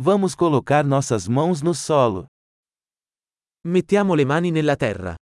[0.00, 2.28] Vamos colocar nossas mãos no solo.
[3.66, 5.16] Mettiamo le mani nella terra.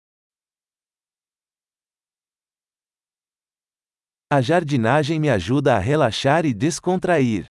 [4.28, 7.46] A jardinagem me ajuda a relaxar e descontrair.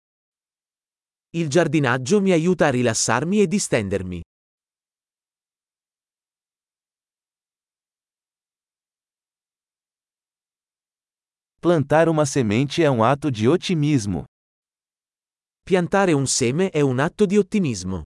[1.33, 4.21] Il giardinaggio mi aiuta a rilassarmi e distendermi.
[11.59, 14.25] Plantar uma semente é um ato de otimismo.
[15.67, 18.03] Piantare un seme è un atto di ottimismo.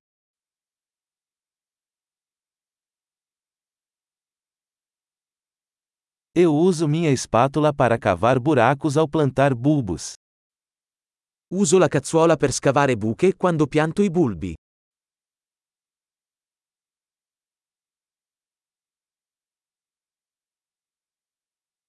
[6.33, 10.13] Eu uso minha espátula para cavar buracos ao plantar bulbos.
[11.51, 14.55] Uso la cazzuola per scavare buche quando pianto i bulbi.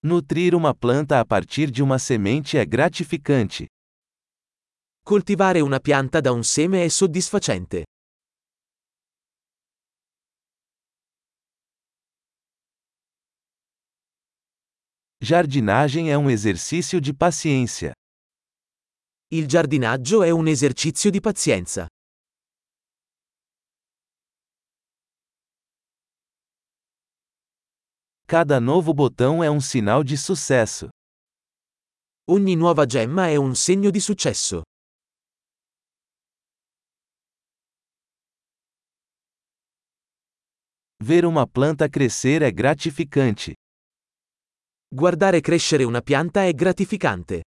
[0.02, 3.68] Nutrir uma planta a partir de uma semente é gratificante.
[5.10, 7.82] Coltivare una pianta da un seme è soddisfacente.
[15.20, 17.92] Jardinagem é um exercício de paciência.
[19.32, 21.88] Il giardinaggio è un esercizio di pazienza.
[28.28, 30.88] Cada novo botão é um sinal de sucesso.
[32.28, 34.62] Ogni nuova gemma è un segno di successo.
[41.02, 43.54] Ver uma planta crescer é gratificante.
[44.86, 47.42] Guardare crescere una pianta è gratificante.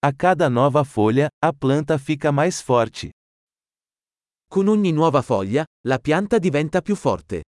[0.00, 3.10] A cada nova folha, a planta fica mais forte.
[4.46, 7.44] Con ogni nuova foglia, la pianta diventa più forte.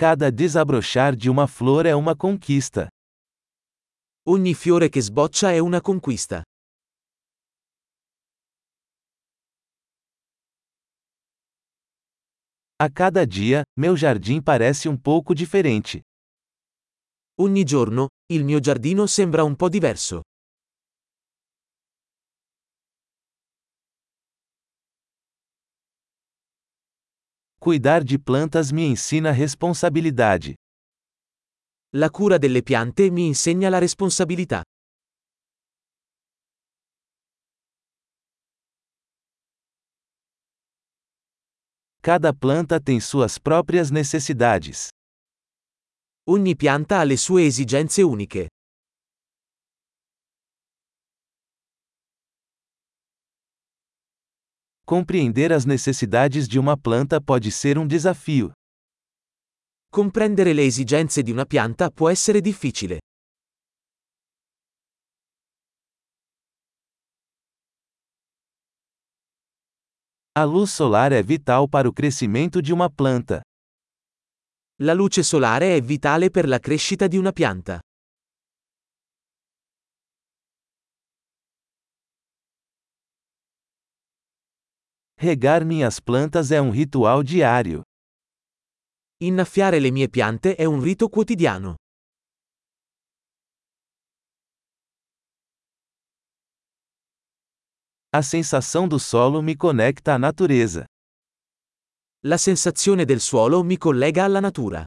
[0.00, 2.86] Cada desabrochar de uma flor é uma conquista.
[4.28, 6.44] Ogni fiore che sboccia è una conquista.
[12.76, 16.02] A cada dia, meu jardim parece um pouco diferente.
[17.40, 20.22] Ogni giorno, il mio giardino sembra un po' diverso.
[27.68, 30.54] Cuidar de plantas me ensina responsabilidade.
[31.92, 34.62] La cura delle piante mi insegna la responsabilità.
[42.00, 44.88] Cada planta tem suas próprias necessidades.
[46.26, 48.48] Ogni pianta ha le sue esigenze uniche.
[54.88, 58.50] Compreender as necessidades de uma planta pode ser um desafio.
[59.92, 62.98] Comprendere le esigenze di una pianta può essere difficile.
[70.32, 73.42] A luz solar é vital para o crescimento de uma planta.
[74.80, 77.78] La luce solare è vitale per la crescita di una pianta.
[85.20, 87.82] Regar minhas plantas é um ritual diário.
[89.20, 91.74] Innaffiare le mie piante è un rito quotidiano.
[98.10, 100.84] A sensação do solo me conecta à natureza.
[102.22, 104.84] La sensazione del suolo mi collega alla natura.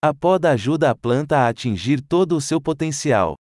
[0.00, 3.34] A poda ajuda a planta a atingir todo o seu potencial.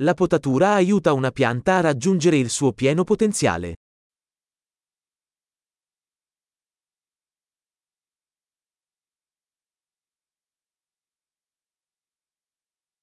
[0.00, 3.76] La potatura aiuta una pianta a raggiungere il suo pieno potenziale.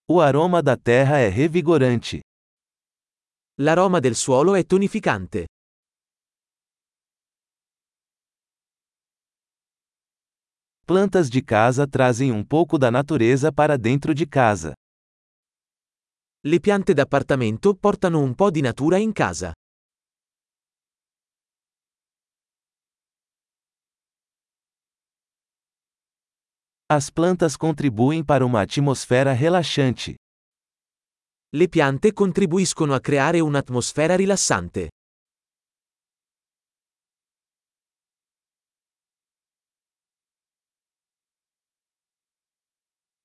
[0.05, 2.21] O aroma da terra é revigorante.
[3.55, 5.47] L'aroma del suolo è tonificante.
[10.85, 14.73] Plantas de casa trazem um pouco da natureza para dentro de casa.
[16.45, 19.53] Le piante d'appartamento portano un po' di natura in casa.
[26.87, 30.15] As plantas contribuem para uma atmosfera relaxante.
[31.55, 34.89] Le piante contribuiscono a creare un'atmosfera rilassante.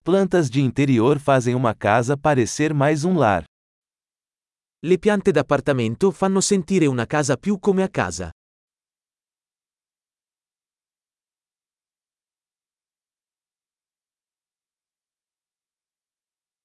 [0.08, 3.44] Plantas de interior fazem uma casa parecer mais um lar.
[4.82, 8.30] Le piante d'appartamento fanno sentire una casa più come a casa.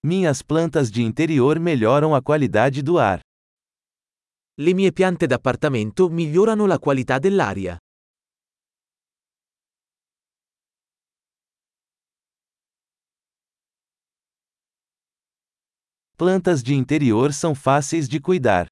[0.06, 3.19] Minhas plantas de interior melhoram a qualidade do ar.
[4.57, 7.78] Le mie piante d'appartamento migliorano la qualità dell'aria.
[16.15, 18.68] Plantas de interior são fáceis de cuidar.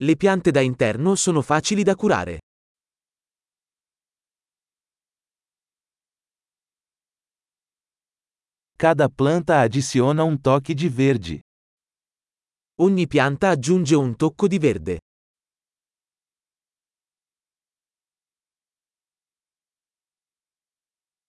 [0.00, 2.38] Le piante da interno sono facili da curare.
[8.78, 11.40] Cada planta adiciona um toque de verde.
[12.80, 14.98] Ogni pianta aggiunge un tocco di verde.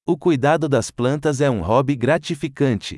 [0.06, 2.98] O cuidado das plantas é um hobby gratificante.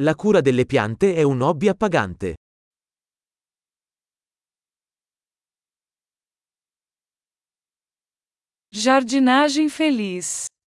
[0.00, 2.36] La cura delle piante è un hobby appagante.
[8.70, 10.46] Jardinagem feliz.